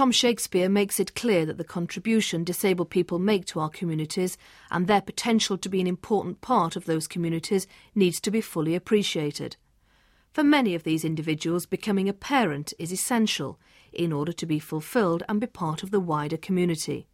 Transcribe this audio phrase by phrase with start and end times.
[0.00, 4.38] Tom Shakespeare makes it clear that the contribution disabled people make to our communities
[4.70, 8.74] and their potential to be an important part of those communities needs to be fully
[8.74, 9.58] appreciated.
[10.32, 13.60] For many of these individuals, becoming a parent is essential
[13.92, 17.06] in order to be fulfilled and be part of the wider community.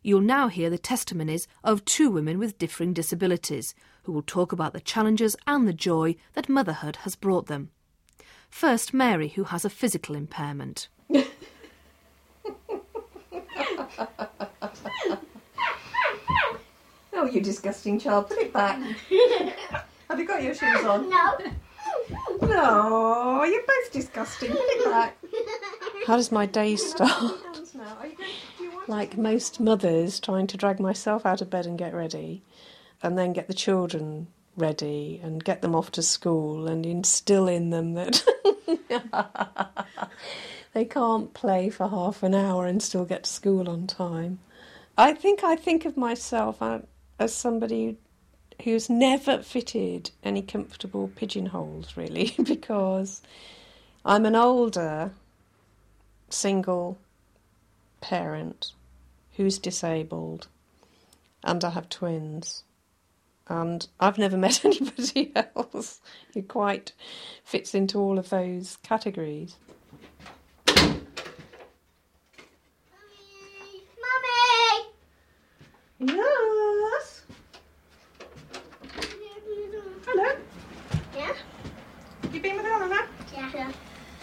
[0.00, 4.72] You'll now hear the testimonies of two women with differing disabilities who will talk about
[4.72, 7.68] the challenges and the joy that motherhood has brought them.
[8.48, 10.88] First, Mary, who has a physical impairment.
[17.12, 18.78] oh, you disgusting child, put it back.
[20.08, 21.08] Have you got your shoes on?
[21.08, 21.38] No.
[22.42, 24.50] No, you're both disgusting.
[24.50, 25.16] Put it back.
[26.06, 27.10] How does my day start?
[27.10, 27.96] Hands now.
[28.00, 31.48] Are you going, do you want Like most mothers, trying to drag myself out of
[31.50, 32.42] bed and get ready,
[33.02, 37.70] and then get the children ready and get them off to school and instill in
[37.70, 38.24] them that
[40.74, 44.40] they can't play for half an hour and still get to school on time.
[44.98, 46.80] I think I think of myself uh,
[47.18, 47.96] as somebody
[48.64, 53.22] who's never fitted any comfortable pigeonholes, really, because
[54.04, 55.12] I'm an older
[56.28, 56.98] single
[58.00, 58.72] parent
[59.36, 60.48] who's disabled
[61.42, 62.64] and I have twins.
[63.46, 66.00] And I've never met anybody else
[66.32, 66.92] who quite
[67.44, 69.56] fits into all of those categories.
[74.00, 74.86] Mummy!
[76.00, 77.22] Yes.
[80.06, 80.36] Hello.
[81.14, 81.32] Yeah?
[82.32, 83.06] You been with Eleanor?
[83.32, 83.72] Yeah.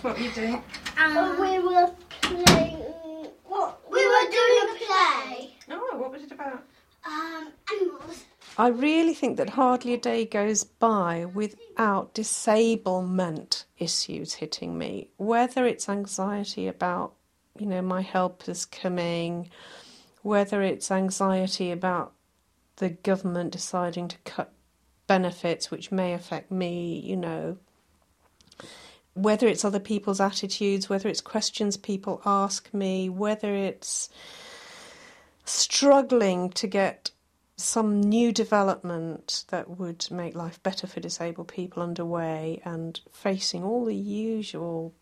[0.02, 0.64] What were you doing?
[0.98, 3.28] Um, we were playing.
[3.46, 3.80] What?
[3.92, 5.56] We were doing a play.
[5.70, 6.64] Oh, what was it about?
[7.06, 8.24] Um, animals.
[8.58, 15.68] I really think that hardly a day goes by without disablement issues hitting me, whether
[15.68, 17.14] it's anxiety about,
[17.60, 19.52] you know, my helpers coming,
[20.24, 22.14] whether it's anxiety about
[22.78, 24.52] the government deciding to cut
[25.06, 27.58] benefits which may affect me, you know,
[29.14, 34.10] whether it's other people's attitudes, whether it's questions people ask me, whether it's
[35.45, 37.11] struggling to get
[37.58, 43.86] some new development that would make life better for disabled people underway and facing all
[43.86, 44.94] the usual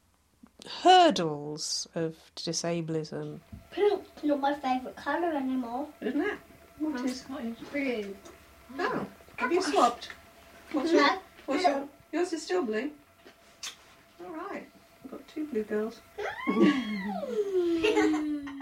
[0.82, 3.42] hurdles of disablism.
[3.72, 5.88] Pink's not my favourite colour anymore.
[6.02, 6.38] Isn't it?
[6.80, 7.24] What is?
[7.72, 8.16] Blue.
[8.78, 10.10] Oh, oh, have you swapped?
[10.72, 11.20] What's your, No.
[11.46, 12.92] what's your, yours is still blue.
[14.24, 14.68] All right,
[15.04, 16.02] I've got two blue girls.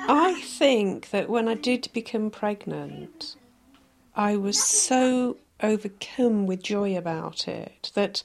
[0.10, 3.36] I think that when I did become pregnant,
[4.16, 8.24] I was so overcome with joy about it that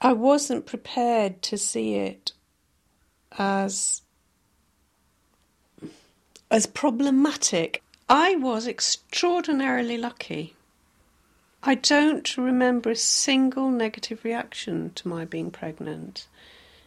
[0.00, 2.32] I wasn't prepared to see it
[3.38, 4.02] as
[6.50, 7.82] as problematic.
[8.08, 10.54] I was extraordinarily lucky.
[11.62, 16.28] I don't remember a single negative reaction to my being pregnant,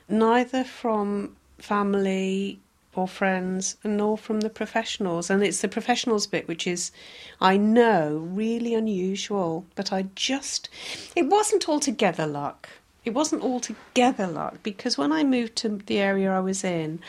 [0.09, 2.59] neither from family
[2.96, 5.30] or friends, nor from the professionals.
[5.30, 6.92] And it's the professionals bit which is,
[7.40, 10.70] I know, really unusual, but I just,
[11.16, 12.70] it wasn't altogether luck.
[13.06, 17.00] It wasn't altogether luck because when I moved to the area I was in,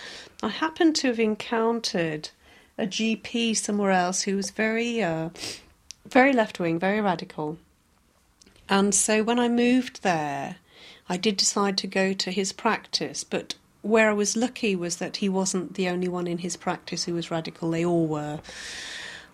[0.42, 2.30] I happened to have encountered
[2.78, 5.30] a GP somewhere else who was very, uh,
[6.06, 7.58] very left wing, very radical.
[8.68, 10.56] And so when I moved there,
[11.10, 15.16] I did decide to go to his practice, but where I was lucky was that
[15.16, 18.38] he wasn't the only one in his practice who was radical, they all were.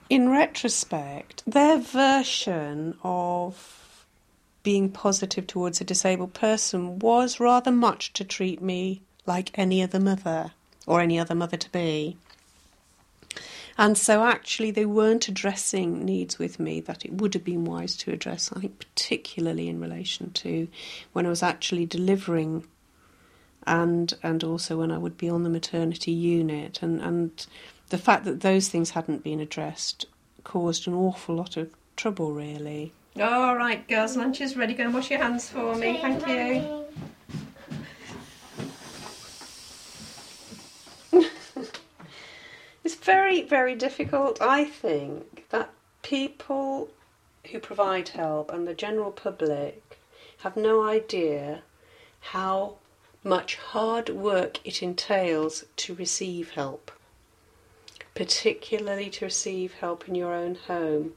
[0.09, 4.07] In retrospect, their version of
[4.63, 10.01] being positive towards a disabled person was rather much to treat me like any other
[10.01, 10.53] mother
[10.87, 12.17] or any other mother to be.
[13.79, 17.95] And so, actually, they weren't addressing needs with me that it would have been wise
[17.97, 20.69] to address, I think, particularly in relation to
[21.13, 22.65] when I was actually delivering
[23.67, 27.47] and and also when I would be on the maternity unit and, and
[27.89, 30.07] the fact that those things hadn't been addressed
[30.45, 32.93] caused an awful lot of trouble really.
[33.21, 34.75] All right, girls, lunch is ready.
[34.75, 35.99] Go and wash your hands for me.
[36.01, 36.85] Thank you.
[42.85, 45.71] It's very, very difficult, I think, that
[46.03, 46.91] people
[47.51, 49.99] who provide help and the general public
[50.39, 51.63] have no idea
[52.33, 52.79] how
[53.23, 56.91] much hard work it entails to receive help,
[58.17, 61.15] particularly to receive help in your own home.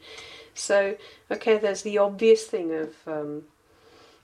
[0.53, 0.95] So,
[1.31, 3.45] okay, there's the obvious thing of, um,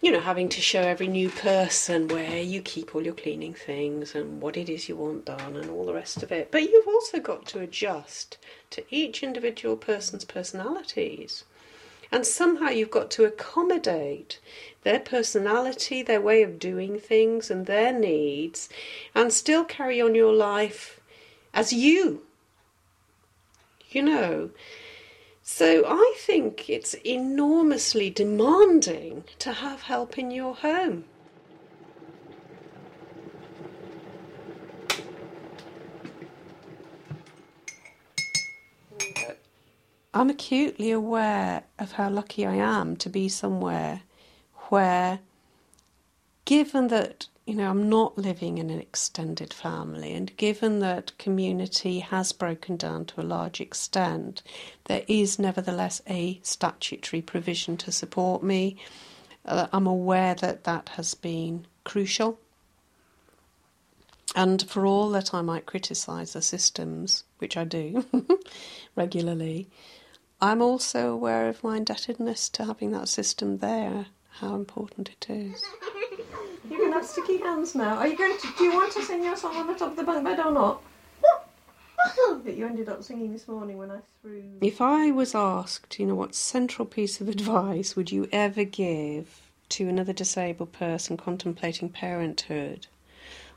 [0.05, 4.13] you know, having to show every new person where you keep all your cleaning things
[4.13, 6.51] and what it is you want done and all the rest of it.
[6.51, 8.37] But you've also got to adjust
[8.69, 11.43] to each individual person's personalities.
[12.11, 14.39] And somehow you've got to accommodate
[14.83, 18.69] their personality, their way of doing things, and their needs,
[19.15, 21.01] and still carry on your life
[21.51, 22.21] as you.
[23.89, 24.49] You know.
[25.47, 31.05] So I think it's enormously demanding to have help in your home.
[40.15, 44.01] I'm acutely aware of how lucky I am to be somewhere
[44.69, 45.19] where,
[46.45, 51.99] given that you know I'm not living in an extended family, and given that community
[51.99, 54.41] has broken down to a large extent,
[54.85, 58.77] there is nevertheless a statutory provision to support me.
[59.45, 62.39] Uh, I'm aware that that has been crucial.
[64.35, 68.05] And for all that I might criticise the systems, which I do
[68.95, 69.69] regularly,
[70.41, 74.07] I'm also aware of my indebtedness to having that system there,
[74.39, 75.63] how important it is.
[76.95, 77.97] You can have sticky hands now.
[77.97, 78.47] Are you going to?
[78.57, 80.49] Do you want to sing your song on the top of the bunk bed or
[80.49, 80.81] not?
[82.45, 84.43] That you ended up singing this morning when I threw.
[84.61, 89.41] If I was asked, you know, what central piece of advice would you ever give
[89.69, 92.87] to another disabled person contemplating parenthood?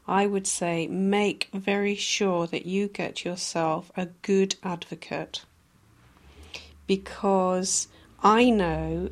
[0.09, 5.45] I would say make very sure that you get yourself a good advocate
[6.89, 7.87] because
[8.21, 9.11] I know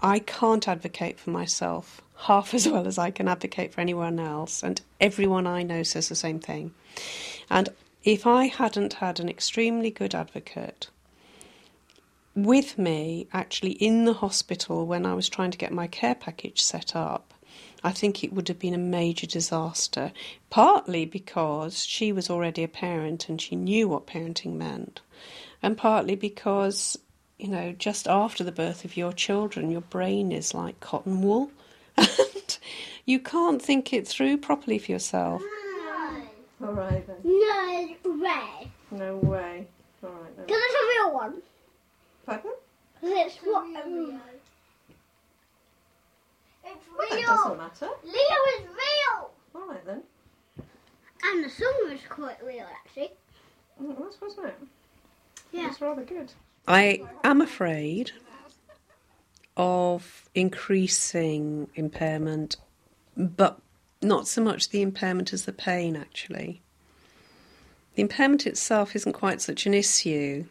[0.00, 4.62] I can't advocate for myself half as well as I can advocate for anyone else,
[4.62, 6.72] and everyone I know says the same thing.
[7.50, 7.68] And
[8.04, 10.88] if I hadn't had an extremely good advocate
[12.34, 16.62] with me, actually in the hospital when I was trying to get my care package
[16.62, 17.34] set up,
[17.84, 20.12] I think it would have been a major disaster.
[20.48, 25.00] Partly because she was already a parent and she knew what parenting meant,
[25.62, 26.96] and partly because,
[27.38, 31.50] you know, just after the birth of your children, your brain is like cotton wool
[31.96, 32.58] and
[33.06, 35.42] you can't think it through properly for yourself.
[35.42, 36.68] No.
[36.68, 37.16] All right then.
[37.24, 38.70] No way.
[38.90, 39.66] No way.
[40.04, 40.46] All right then.
[40.46, 41.42] Because it's a real one.
[42.26, 42.52] Pardon?
[43.00, 43.64] 'Cause it's what.
[43.84, 44.20] Um,
[46.64, 47.88] it's Well, that doesn't matter.
[48.04, 48.12] Leo
[48.58, 49.30] is real.
[49.54, 50.02] All right then.
[51.24, 53.10] And the song was quite real, actually.
[53.82, 54.58] Mm, It was, wasn't it?
[55.52, 55.68] Yeah.
[55.68, 56.32] It's rather good.
[56.68, 58.12] I am afraid
[59.56, 62.56] of increasing impairment,
[63.16, 63.60] but
[64.00, 66.60] not so much the impairment as the pain, actually.
[67.94, 70.46] The impairment itself isn't quite such an issue,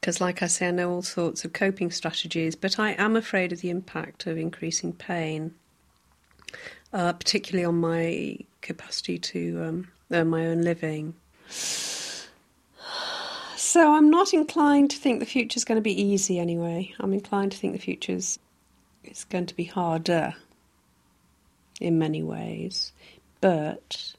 [0.00, 3.52] because, like I say, I know all sorts of coping strategies, but I am afraid
[3.52, 5.54] of the impact of increasing pain,
[6.92, 11.14] uh, particularly on my capacity to um, earn my own living.
[13.74, 16.94] So I'm not inclined to think the future's going to be easy anyway.
[17.00, 18.38] I'm inclined to think the future's
[19.02, 20.36] it's going to be harder
[21.80, 22.92] in many ways.
[23.40, 24.14] But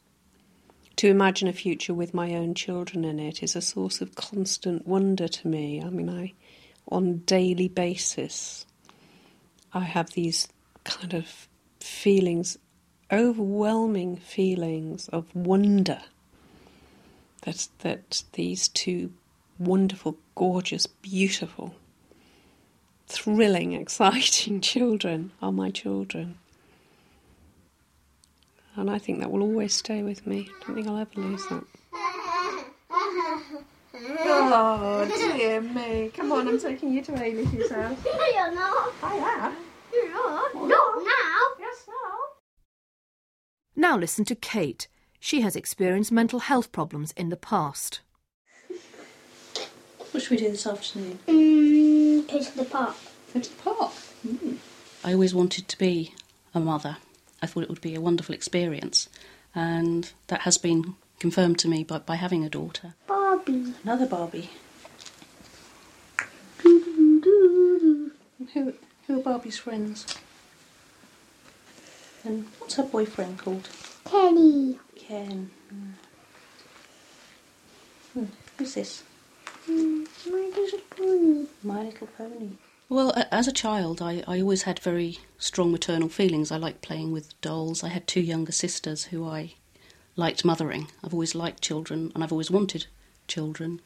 [0.98, 4.86] to imagine a future with my own children in it is a source of constant
[4.86, 5.82] wonder to me.
[5.82, 6.34] I mean, I
[6.92, 8.66] on daily basis
[9.74, 10.50] I have these
[10.84, 11.48] kind of
[11.80, 12.58] feelings,
[13.10, 16.02] overwhelming feelings of wonder
[17.44, 19.14] that that these two
[19.60, 21.76] wonderful, gorgeous, beautiful,
[23.08, 26.38] thrilling, exciting children are my children.
[28.76, 30.50] And I think that will always stay with me.
[30.50, 31.64] I don't think I'll ever lose that.
[34.58, 35.06] Oh
[35.38, 36.12] dear me!
[36.14, 37.98] Come on, I'm taking you to Ailey's house.
[38.06, 38.94] You're not.
[39.02, 39.56] I am.
[39.94, 40.56] You're not.
[40.56, 41.40] Not now.
[41.60, 42.18] Yes, now.
[43.76, 44.88] Now listen to Kate.
[45.20, 48.02] She has experienced mental health problems in the past.
[50.16, 51.20] What should we do this afternoon?
[51.28, 52.96] Mm, go to the park.
[53.34, 53.92] Go to the park.
[55.04, 56.14] I always wanted to be
[56.54, 56.96] a mother.
[57.42, 59.10] I thought it would be a wonderful experience,
[59.54, 62.94] and that has been confirmed to me by, by having a daughter.
[63.08, 63.74] Barbie.
[63.84, 64.52] Another Barbie.
[66.64, 67.12] Who,
[68.54, 70.06] who are Barbie's friends?
[72.24, 73.68] And what's her boyfriend called?
[74.06, 74.80] Kenny.
[74.96, 75.52] Ken.
[78.14, 78.24] Hmm.
[78.58, 79.04] Who's this?
[79.70, 79.95] Mm,
[80.26, 81.46] my little pony.
[81.64, 82.50] My Little Pony.
[82.88, 86.52] Well, as a child, I, I always had very strong maternal feelings.
[86.52, 87.84] I liked playing with dolls.
[87.84, 89.56] I had two younger sisters who I
[90.16, 90.88] liked mothering.
[91.04, 92.86] I've always liked children, and I've always wanted
[93.28, 93.82] children.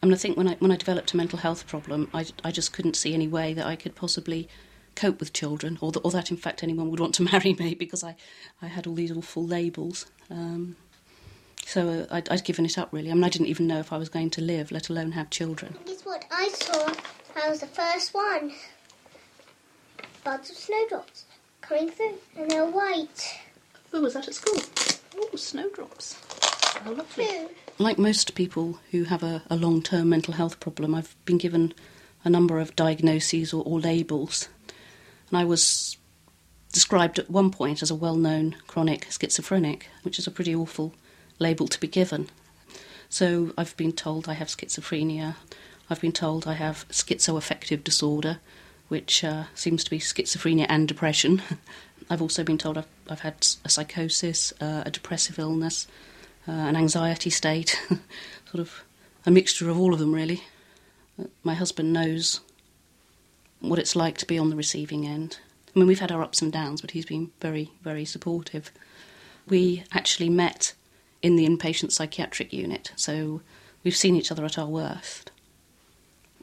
[0.00, 2.72] And I think when I when I developed a mental health problem, I, I just
[2.72, 4.48] couldn't see any way that I could possibly
[4.96, 8.02] cope with children, or, or that in fact anyone would want to marry me because
[8.02, 8.16] I,
[8.62, 10.06] I had all these awful labels.
[10.30, 10.76] Um,
[11.68, 13.10] so uh, I'd, I'd given it up really.
[13.10, 15.28] I mean, I didn't even know if I was going to live, let alone have
[15.28, 15.76] children.
[15.84, 16.94] Guess what I saw?
[17.44, 18.52] I was the first one.
[20.24, 21.26] Lots of snowdrops
[21.60, 23.40] coming through, and they're white.
[23.90, 24.62] Who was that at school?
[25.16, 26.16] Oh, snowdrops.
[26.82, 27.26] How lovely.
[27.26, 27.48] Blue.
[27.78, 31.74] Like most people who have a, a long term mental health problem, I've been given
[32.24, 34.48] a number of diagnoses or, or labels.
[35.28, 35.98] And I was
[36.72, 40.94] described at one point as a well known chronic schizophrenic, which is a pretty awful
[41.38, 42.28] label to be given.
[43.08, 45.36] So I've been told I have schizophrenia.
[45.88, 48.38] I've been told I have schizoaffective disorder,
[48.88, 51.42] which uh, seems to be schizophrenia and depression.
[52.10, 55.86] I've also been told I've, I've had a psychosis, uh, a depressive illness,
[56.46, 57.80] uh, an anxiety state,
[58.50, 58.82] sort of
[59.26, 60.44] a mixture of all of them, really.
[61.42, 62.40] My husband knows
[63.60, 65.38] what it's like to be on the receiving end.
[65.74, 68.70] I mean, we've had our ups and downs, but he's been very, very supportive.
[69.48, 70.74] We actually met
[71.22, 73.40] in the inpatient psychiatric unit, so
[73.82, 75.30] we've seen each other at our worst.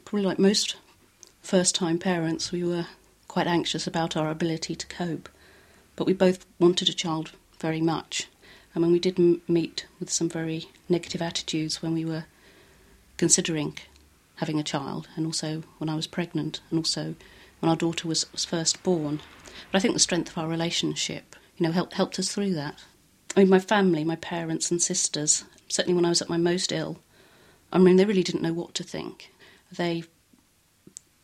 [0.04, 0.76] Probably like most
[1.42, 2.86] first time parents, we were
[3.28, 5.28] quite anxious about our ability to cope,
[5.94, 8.28] but we both wanted a child very much.
[8.74, 9.18] I mean, we did
[9.48, 12.24] meet with some very negative attitudes when we were
[13.16, 13.78] considering
[14.36, 17.14] having a child, and also when I was pregnant, and also
[17.60, 19.20] when our daughter was, was first born.
[19.72, 22.84] But I think the strength of our relationship, you know, helped helped us through that.
[23.36, 26.72] I mean, my family, my parents and sisters, certainly when I was at my most
[26.72, 26.98] ill,
[27.70, 29.30] I mean, they really didn't know what to think.
[29.70, 30.04] They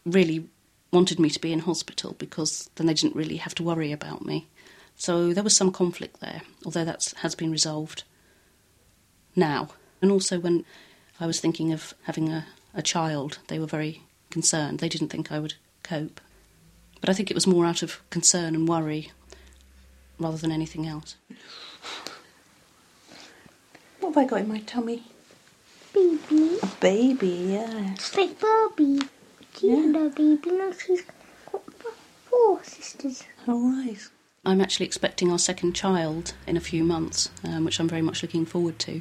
[0.05, 0.49] really
[0.93, 4.27] wanted me to be in hospital because then they didn't really have to worry about
[4.27, 4.47] me.
[4.95, 8.03] So there was some conflict there, although that has been resolved
[9.35, 9.69] now.
[10.03, 10.67] And also when
[11.19, 14.81] I was thinking of having a, a child, they were very concerned.
[14.81, 16.21] They didn't think I would cope.
[17.01, 19.13] But I think it was more out of concern and worry
[20.19, 21.17] rather than anything else.
[24.13, 25.05] What have I got in my tummy?
[25.95, 26.59] Baby.
[26.63, 27.93] A baby, yeah.
[27.93, 28.99] It's like Barbie.
[29.55, 30.51] Do you know baby?
[30.51, 31.01] Now she's
[31.51, 31.63] got
[32.29, 33.25] four sisters.
[33.49, 33.97] All right.
[34.45, 38.21] I'm actually expecting our second child in a few months, um, which I'm very much
[38.21, 39.01] looking forward to.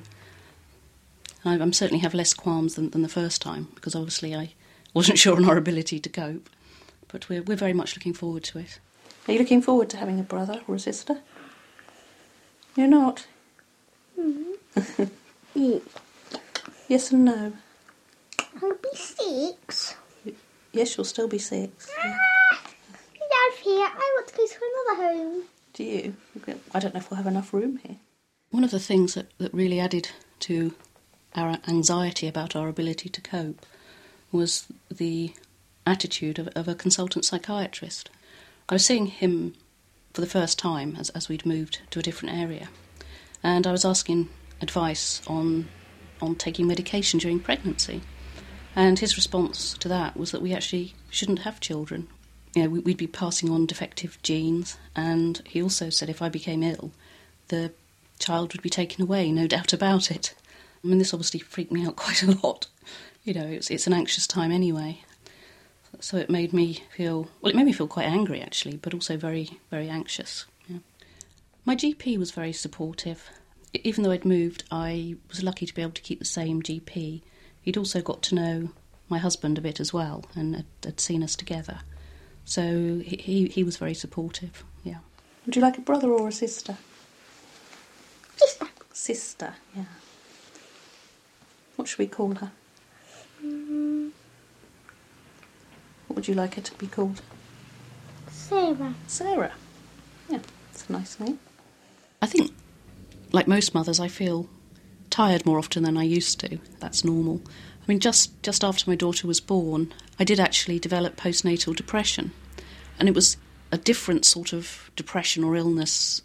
[1.43, 4.53] I, I'm certainly have less qualms than, than the first time because obviously I
[4.93, 6.49] wasn't sure on our ability to cope,
[7.09, 8.79] but we're we're very much looking forward to it.
[9.27, 11.19] Are you looking forward to having a brother or a sister?
[12.77, 13.25] You're not?
[16.91, 17.53] Yes and no.
[18.61, 19.95] I'll be six.
[20.73, 21.89] Yes, you'll still be six.
[21.97, 22.61] Ah,
[23.13, 23.85] get out of here.
[23.85, 25.43] I want to go to another home.
[25.71, 26.15] Do you?
[26.73, 27.95] I don't know if we'll have enough room here.
[28.49, 30.09] One of the things that, that really added
[30.41, 30.73] to
[31.33, 33.65] our anxiety about our ability to cope
[34.33, 35.33] was the
[35.87, 38.09] attitude of, of a consultant psychiatrist.
[38.67, 39.53] I was seeing him
[40.13, 42.67] for the first time as, as we'd moved to a different area,
[43.41, 44.27] and I was asking
[44.61, 45.67] advice on
[46.21, 48.01] on taking medication during pregnancy.
[48.75, 52.07] And his response to that was that we actually shouldn't have children.
[52.53, 56.29] You know, we- we'd be passing on defective genes, and he also said if I
[56.29, 56.91] became ill,
[57.47, 57.71] the
[58.19, 60.35] child would be taken away, no doubt about it.
[60.83, 62.67] I mean, this obviously freaked me out quite a lot.
[63.23, 65.03] You know, it's, it's an anxious time anyway.
[65.99, 69.17] So it made me feel, well, it made me feel quite angry actually, but also
[69.17, 70.45] very, very anxious.
[70.67, 70.77] Yeah.
[71.65, 73.29] My GP was very supportive.
[73.73, 77.21] Even though I'd moved, I was lucky to be able to keep the same GP.
[77.61, 78.69] He'd also got to know
[79.07, 81.79] my husband a bit as well and had, had seen us together.
[82.45, 84.97] So he, he, he was very supportive, yeah.
[85.45, 86.77] Would you like a brother or a sister?
[88.35, 88.67] Sister.
[88.93, 89.85] Sister, yeah.
[91.75, 92.51] What should we call her?
[96.07, 97.21] What would you like her to be called?
[98.29, 98.93] Sarah.
[99.07, 99.53] Sarah.
[100.29, 100.39] Yeah,
[100.71, 101.39] it's a nice name.
[102.21, 102.51] I think,
[103.31, 104.47] like most mothers, I feel
[105.09, 106.59] tired more often than I used to.
[106.79, 107.41] That's normal.
[107.81, 112.31] I mean, just just after my daughter was born, I did actually develop postnatal depression,
[112.99, 113.37] and it was
[113.71, 116.21] a different sort of depression or illness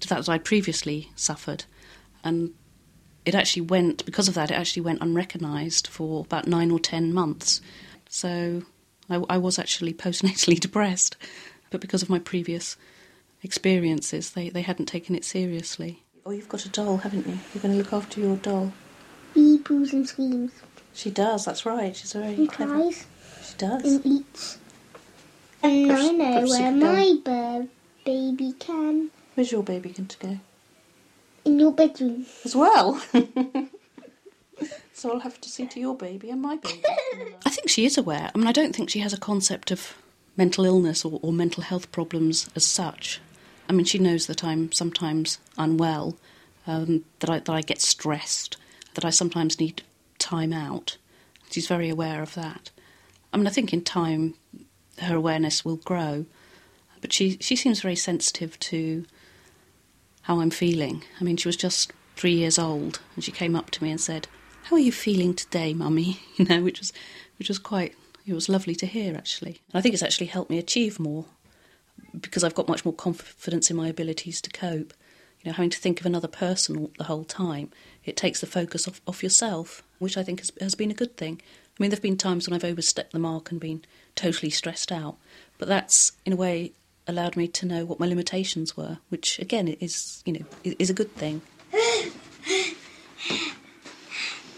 [0.00, 1.64] to that that I previously suffered,
[2.22, 2.52] and
[3.24, 4.50] it actually went because of that.
[4.50, 7.60] It actually went unrecognised for about nine or ten months.
[8.08, 8.62] So
[9.08, 11.16] I, I was actually postnatally depressed,
[11.70, 12.76] but because of my previous
[13.42, 16.04] experiences, they, they hadn't taken it seriously.
[16.26, 17.38] Oh, you've got a doll, haven't you?
[17.54, 18.72] You're going to look after your doll.
[19.34, 20.52] He poos and screams.
[20.92, 21.94] She does, that's right.
[21.96, 22.74] She's very He clever.
[22.74, 23.06] cries
[23.44, 23.84] She does.
[23.84, 24.58] and eats.
[25.62, 27.68] And Perhaps- I know where my bird
[28.04, 29.10] baby can.
[29.34, 30.38] Where's your baby going to go?
[31.44, 32.26] In your bedroom.
[32.44, 33.00] As well.
[34.92, 36.82] so I'll have to see to your baby and my baby.
[37.46, 38.30] I think she is aware.
[38.34, 39.94] I mean, I don't think she has a concept of
[40.36, 43.20] mental illness or, or mental health problems as such.
[43.70, 46.16] I mean, she knows that I'm sometimes unwell,
[46.66, 48.56] um, that I that I get stressed,
[48.94, 49.84] that I sometimes need
[50.18, 50.96] time out.
[51.52, 52.70] She's very aware of that.
[53.32, 54.34] I mean, I think in time
[54.98, 56.26] her awareness will grow,
[57.00, 59.06] but she she seems very sensitive to
[60.22, 61.04] how I'm feeling.
[61.20, 64.00] I mean, she was just three years old, and she came up to me and
[64.00, 64.26] said,
[64.64, 66.92] "How are you feeling today, Mummy?" You know, which was
[67.38, 67.94] which was quite
[68.26, 69.60] it was lovely to hear actually.
[69.72, 71.26] And I think it's actually helped me achieve more
[72.18, 74.94] because I've got much more confidence in my abilities to cope.
[75.42, 77.70] You know, having to think of another person the whole time,
[78.04, 81.16] it takes the focus off, off yourself, which I think has, has been a good
[81.16, 81.40] thing.
[81.42, 83.82] I mean, there have been times when I've overstepped the mark and been
[84.14, 85.16] totally stressed out,
[85.56, 86.72] but that's in a way
[87.06, 90.94] allowed me to know what my limitations were, which again is you know is a
[90.94, 91.42] good thing.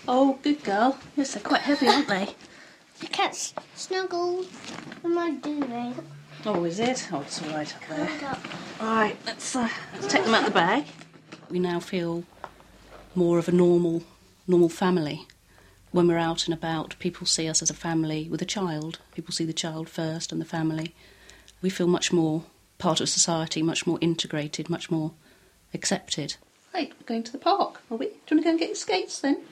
[0.09, 0.99] oh, good girl.
[1.16, 2.35] Yes, they're quite heavy, aren't they?
[3.00, 4.47] The cat's snuggled
[5.02, 5.94] in my duvet.
[6.45, 7.09] Oh, is it?
[7.13, 8.29] Oh, it's all right up there.
[8.29, 8.41] Up.
[8.81, 10.85] Right, let's uh, let's take them out the bag.
[11.49, 12.25] We now feel
[13.15, 14.03] more of a normal
[14.49, 15.27] normal family.
[15.93, 18.99] When we're out and about, people see us as a family with a child.
[19.15, 20.95] People see the child first and the family.
[21.61, 22.45] We feel much more
[22.79, 25.13] part of society, much more integrated, much more
[25.73, 26.37] accepted.
[26.75, 28.07] Right, we're going to the park, are we?
[28.07, 29.43] Do you want to go and get your skates then?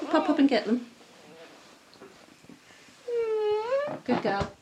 [0.00, 0.86] We'll pop up and get them.
[4.04, 4.52] Good girl.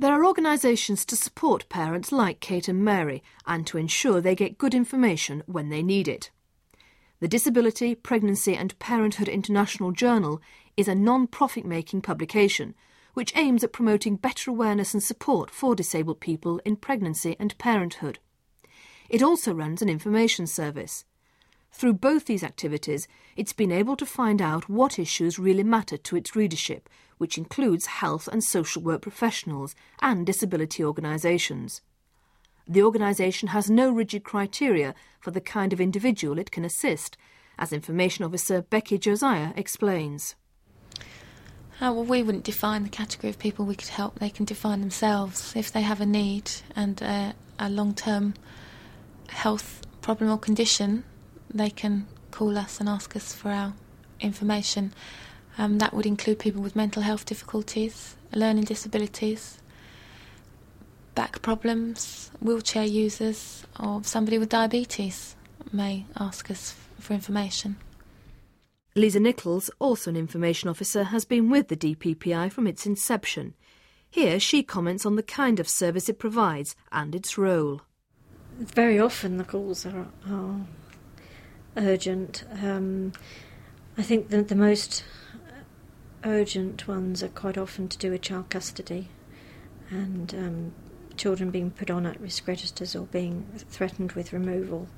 [0.00, 4.56] There are organisations to support parents like Kate and Mary and to ensure they get
[4.56, 6.30] good information when they need it.
[7.20, 10.40] The Disability, Pregnancy and Parenthood International Journal
[10.74, 12.74] is a non profit making publication
[13.12, 18.20] which aims at promoting better awareness and support for disabled people in pregnancy and parenthood.
[19.10, 21.04] It also runs an information service.
[21.72, 26.16] Through both these activities, it's been able to find out what issues really matter to
[26.16, 31.80] its readership, which includes health and social work professionals and disability organisations.
[32.66, 37.16] The organisation has no rigid criteria for the kind of individual it can assist,
[37.58, 40.34] as Information Officer Becky Josiah explains.
[41.80, 44.18] Uh, well, we wouldn't define the category of people we could help.
[44.18, 48.34] They can define themselves if they have a need and uh, a long term
[49.28, 51.04] health problem or condition.
[51.52, 53.74] They can call us and ask us for our
[54.20, 54.92] information.
[55.58, 59.58] Um, that would include people with mental health difficulties, learning disabilities,
[61.14, 65.36] back problems, wheelchair users, or somebody with diabetes
[65.72, 67.76] may ask us for information.
[68.96, 73.54] Lisa Nichols, also an information officer, has been with the DPPI from its inception.
[74.10, 77.82] Here she comments on the kind of service it provides and its role.
[78.58, 80.60] Very often the calls are, are
[81.76, 82.44] urgent.
[82.62, 83.12] Um,
[83.96, 85.04] I think that the most
[86.24, 89.08] urgent ones are quite often to do with child custody
[89.90, 90.72] and um,
[91.16, 94.88] children being put on at risk registers or being threatened with removal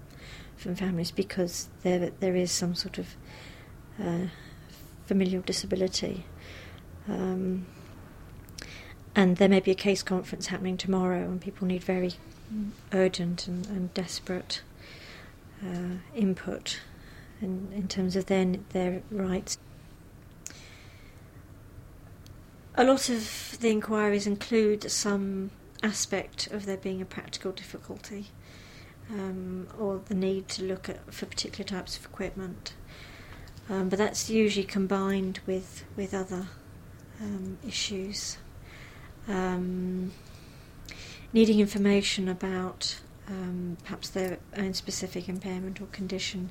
[0.56, 3.16] from families because there there is some sort of
[4.02, 4.26] uh,
[5.06, 6.24] familial disability.
[7.08, 7.66] Um,
[9.14, 12.14] and there may be a case conference happening tomorrow, and people need very
[12.92, 14.62] urgent and, and desperate
[15.64, 16.81] uh, input
[17.40, 19.59] in, in terms of their their rights.
[22.75, 25.51] A lot of the inquiries include some
[25.83, 28.29] aspect of there being a practical difficulty
[29.11, 32.75] um, or the need to look at for particular types of equipment.
[33.68, 36.46] Um, but that's usually combined with with other
[37.20, 38.38] um, issues.
[39.29, 40.12] Um,
[41.33, 46.50] needing information about um, perhaps their own specific impairment or condition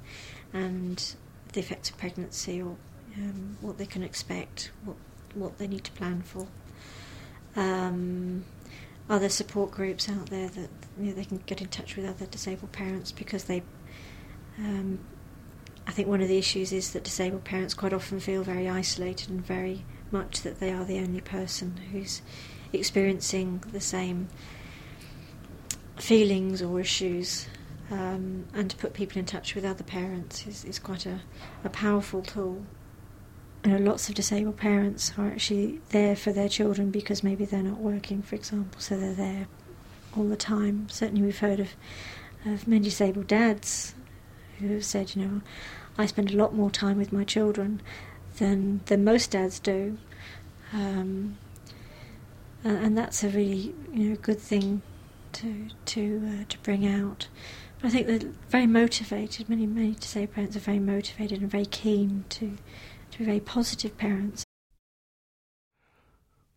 [0.53, 1.15] and
[1.53, 2.75] the effects of pregnancy or
[3.17, 4.97] um, what they can expect, what
[5.33, 6.47] what they need to plan for.
[7.55, 8.45] Um,
[9.07, 12.25] there support groups out there that you know, they can get in touch with other
[12.25, 13.61] disabled parents because they
[14.57, 14.99] um,
[15.87, 19.29] I think one of the issues is that disabled parents quite often feel very isolated
[19.29, 22.21] and very much that they are the only person who's
[22.71, 24.29] experiencing the same
[26.01, 27.47] feelings or issues.
[27.89, 31.19] Um, and to put people in touch with other parents is, is quite a,
[31.63, 32.63] a powerful tool.
[33.65, 37.61] You know, lots of disabled parents are actually there for their children because maybe they're
[37.61, 39.47] not working, for example, so they're there
[40.15, 40.87] all the time.
[40.89, 41.69] Certainly, we've heard of,
[42.45, 43.93] of many disabled dads
[44.59, 45.41] who have said, you know,
[45.97, 47.81] I spend a lot more time with my children
[48.37, 49.97] than than most dads do,
[50.73, 51.37] um,
[52.63, 54.81] and, that's a really you know good thing
[55.33, 57.27] to to uh, to bring out.
[57.81, 59.49] But I think they're very motivated.
[59.49, 62.57] Many many disabled parents are very motivated and very keen to
[63.11, 64.45] to be very positive parents.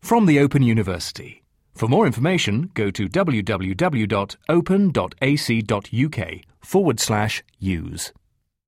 [0.00, 1.42] From the Open University.
[1.74, 3.60] For more information, go to www.open.ac.uk
[6.60, 8.12] forward slash use.